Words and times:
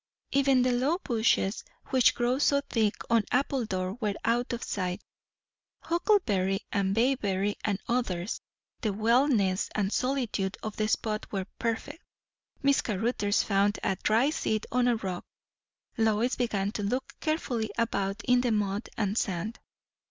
Even 0.31 0.63
the 0.63 0.71
low 0.71 0.97
bushes 0.97 1.63
which 1.89 2.15
grow 2.15 2.39
so 2.39 2.59
thick 2.71 2.95
on 3.11 3.23
Appledore 3.31 3.93
were 4.01 4.15
out 4.25 4.51
of 4.51 4.63
sight, 4.63 5.03
huckleberry 5.83 6.61
and 6.71 6.95
bayberry 6.95 7.55
and 7.63 7.79
others; 7.87 8.41
the 8.79 8.91
wildness 8.93 9.69
and 9.75 9.93
solitude 9.93 10.57
of 10.63 10.75
the 10.77 10.87
spot 10.87 11.31
were 11.31 11.45
perfect. 11.59 12.01
Miss 12.63 12.81
Caruthers 12.81 13.43
found 13.43 13.77
a 13.83 13.95
dry 13.97 14.31
seat 14.31 14.65
on 14.71 14.87
a 14.87 14.95
rock. 14.95 15.23
Lois 15.99 16.35
began 16.35 16.71
to 16.71 16.81
look 16.81 17.13
carefully 17.19 17.69
about 17.77 18.23
in 18.25 18.41
the 18.41 18.51
mud 18.51 18.89
and 18.97 19.15
sand. 19.19 19.59